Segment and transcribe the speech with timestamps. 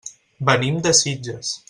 [0.47, 1.57] Venim de Sitges.